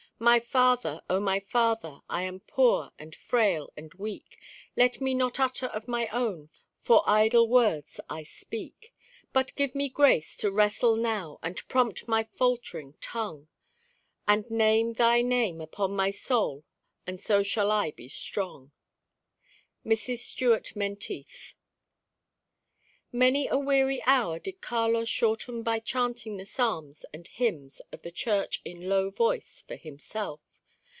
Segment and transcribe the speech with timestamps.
[0.23, 4.39] My Father, O my Father, I am poor and frail and weak,
[4.77, 8.93] Let me not utter of my own, for idle words I speak;
[9.33, 13.47] But give me grace to wrestle now, and prompt my faltering tongue.
[14.27, 16.65] And name thy name upon my soul,
[17.07, 18.71] and so shall I be strong."
[19.83, 20.19] Mrs.
[20.19, 21.55] Stuart Menteith
[23.13, 28.11] Many a weary hour did Carlos shorten by chanting the psalms and hymns of the
[28.11, 30.39] Church in a low voice for himself.